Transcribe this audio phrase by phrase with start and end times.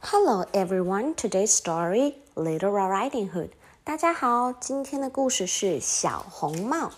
[0.00, 1.14] Hello everyone.
[1.14, 3.50] Today's story, Little Red Riding Hood.
[3.82, 6.92] 大家好，今天的故事是小红帽。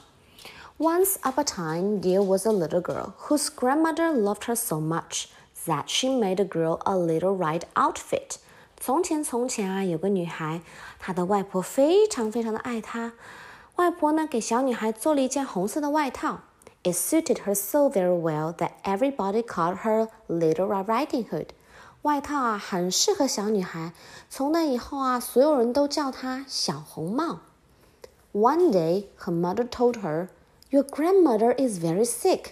[0.78, 5.26] Once upon a time, there was a little girl whose grandmother loved her so much
[5.66, 8.36] that she made the girl a little red outfit.
[8.78, 10.60] 从前，从前啊，有个女孩，
[10.98, 13.14] 她的外婆非常非常的爱她。
[13.76, 16.40] 外婆呢，给小女孩做了一件红色的外套。
[16.84, 21.48] It suited her so very well that everybody called her Little Red Riding Hood.
[22.03, 23.93] 外套啊，很适合小女孩。
[24.29, 27.39] 从那以后啊，所有人都叫她小红帽。
[28.33, 30.27] One day, her mother told her,
[30.69, 32.47] "Your grandmother is very sick.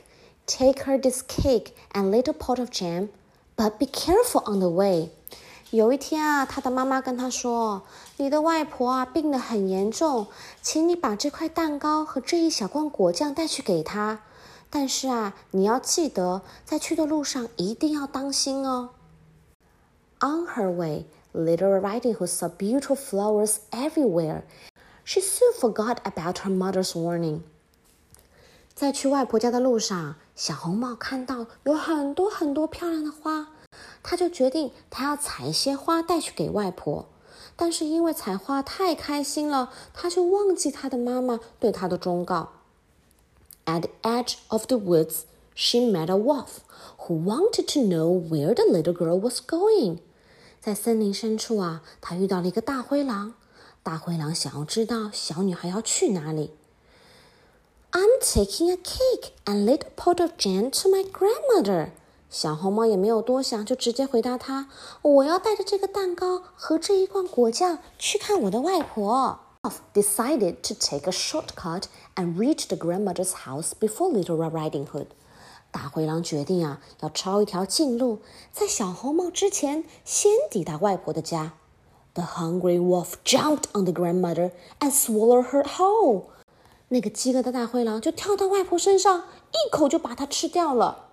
[0.48, 3.10] Take her this cake and little pot of jam,
[3.58, 5.10] but be careful on the way."
[5.72, 7.82] 有一天啊，她的妈妈跟她说
[8.16, 10.28] ：“你的外婆啊，病得很严重，
[10.62, 14.22] 请你把这块蛋糕和这一小罐果酱带去给她。
[14.70, 18.92] 但是啊，你要记得，在去的路上一定要当心哦。”
[20.21, 21.05] On her way,
[21.35, 24.45] Little Riding Hood saw beautiful flowers everywhere.
[25.05, 27.41] She soon forgot about her mother's warning.
[28.75, 33.49] 在去外婆家的路上，小红帽看到有很多很多漂亮的花，
[34.03, 37.07] 她就决定她要采一些花带去给外婆。
[37.55, 42.53] 但是因为采花太开心了，她就忘记她的妈妈对她的忠告。
[43.65, 45.23] At the edge of the woods,
[45.55, 46.59] she met a wolf
[46.99, 49.99] who wanted to know where the little girl was going.
[50.62, 53.34] 在森林深处啊，他遇到了一个大灰狼。
[53.82, 56.52] 大灰狼想要知道小女孩要去哪里。
[57.92, 61.90] I'm taking a cake and little pot of jam to my grandmother。
[62.30, 64.70] 小红帽也没有多想，就直接回答他
[65.02, 69.40] ：“我要带着这个蛋糕和这一罐果酱去看我的外婆。”
[69.96, 75.08] Decided to take a shortcut and reach the grandmother's house before Little Red Riding Hood.
[75.72, 78.20] 大灰狼决定啊，要抄一条近路，
[78.52, 81.54] 在小红帽之前先抵达外婆的家。
[82.14, 86.24] The hungry wolf jumped on the grandmother and swallowed her whole。
[86.90, 91.06] 那个饥饿的大灰狼就跳到外婆身上，一口就把它吃掉了。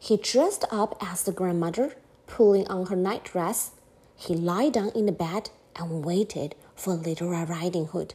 [0.00, 1.92] He dressed up as the grandmother,
[2.28, 3.70] pulling on her night dress.
[4.16, 8.10] He lay down in the bed and waited for Little Red Riding Hood。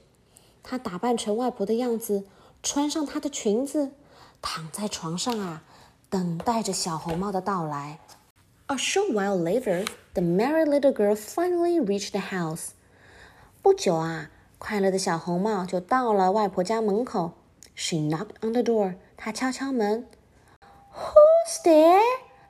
[0.63, 2.23] 他打扮成外婆的样子，
[2.63, 3.91] 穿上她的裙子。
[4.40, 5.62] 躺在床上啊，
[6.10, 7.98] 等待着小红帽的到来。
[8.66, 12.70] A short while later, the merry little girl finally reached the house.
[13.62, 17.32] 不久啊，快乐的小红帽就到了外婆家门口。
[17.74, 18.94] She knocked on the door.
[19.16, 20.06] 她敲敲门。
[20.94, 22.00] Who's there?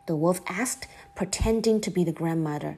[0.06, 0.82] The wolf asked,
[1.14, 2.76] pretending to be the grandmother.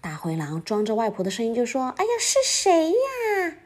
[0.00, 3.56] 大灰狼装着外婆的声音就说：“哎呀，是谁呀？”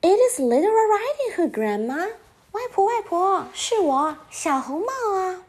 [0.00, 2.08] It is Little Riding Hood, Grandma.
[2.51, 5.43] 外婆，外婆，是我，小红帽啊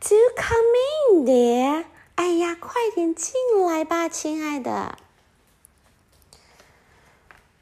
[0.00, 1.84] ！Do come in, dear。
[2.16, 3.34] 哎呀，快点进
[3.66, 4.98] 来吧，亲爱的。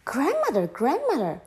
[0.05, 1.39] Grandmother, grandmother,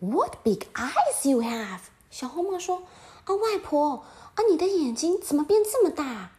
[0.00, 1.80] what big eyes you have！
[2.10, 2.82] 小红帽说
[3.24, 6.32] ：“啊，外婆，啊，你的眼睛怎么变这么大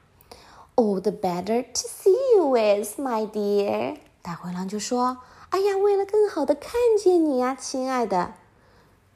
[0.75, 3.97] ？”Oh, the better to see you with, my dear。
[4.21, 5.17] 大灰狼就说
[5.49, 8.35] ：“哎呀，为了更好的看见你呀，亲爱的。”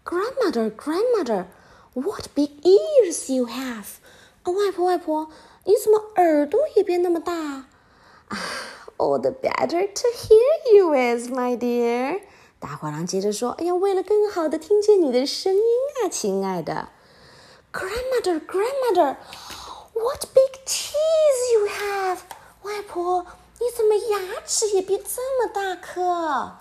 [0.07, 1.47] Grandmother, grandmother,
[1.95, 3.99] what big ears you have！
[4.43, 5.29] 啊，外婆，外婆，
[5.65, 7.33] 你怎么耳朵也变那么大？
[7.33, 8.39] 啊，
[8.99, 12.21] All the better to hear you with, my dear。
[12.59, 15.63] 大灰狼接着说：“哎呀，为了更好的听见你的声音
[16.05, 16.89] 啊，亲爱的。”
[17.73, 19.17] Grandmother, grandmother,
[19.95, 22.19] what big teeth you have！
[22.63, 23.27] 外婆，
[23.59, 26.59] 你怎么牙齿也变这么大颗？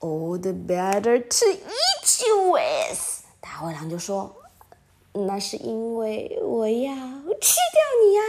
[0.00, 1.95] All the better to eat
[2.26, 3.24] you with。
[3.40, 6.94] 大灰狼就说：“那是因为我要
[7.40, 8.22] 吃掉你呀。”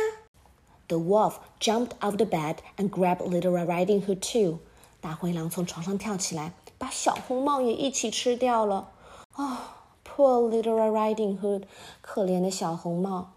[0.88, 4.60] The wolf jumped out of the bed and grabbed Little Red Riding Hood too。
[5.00, 8.90] 大灰狼从床上跳起来，把小红帽也一起吃掉了。
[9.36, 9.58] 哦，
[10.06, 11.64] Poor Little Red Riding Hood，
[12.02, 13.32] 可怜的小红帽。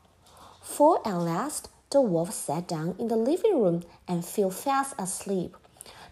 [0.64, 5.50] For at last, the wolf sat down in the living room and fell fast asleep.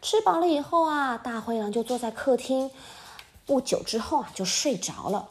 [0.01, 2.71] 吃饱了以后啊，大灰狼就坐在客厅。
[3.50, 5.30] 不久之后啊，就睡着了。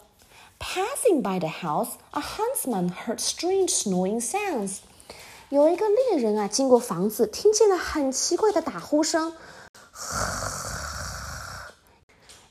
[0.58, 4.78] Passing by the house, a huntsman heard strange snoring sounds.
[5.50, 9.36] 有一个猎人啊，经过房子，听见了很奇怪的打呼声。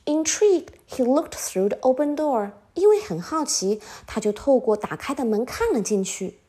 [0.06, 2.52] Intrigued, he looked through the open door.
[2.76, 6.40] 因为很好奇，他就透过打开的门看了进去。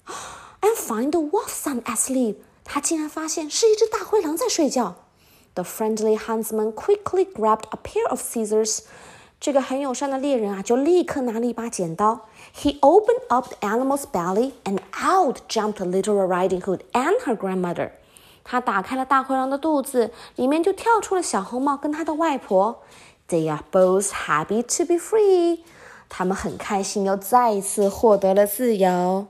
[0.60, 2.36] And find the wolf son asleep.
[2.62, 5.07] 他竟然发现是一只大灰狼在睡觉。
[5.57, 8.79] The friendly huntsman quickly grabbed a pair of scissors.
[9.39, 12.21] 这个很友善的猎人啊，就立刻拿了一把剪刀。
[12.55, 17.91] He opened up the animal's belly, and out jumped Little Riding Hood and her grandmother.
[18.45, 22.81] 他打开了大灰狼的肚子，里面就跳出了小红帽跟他的外婆。
[23.27, 25.59] They are both happy to be free。
[26.09, 29.27] 他们很开心，又再一次获得了自由。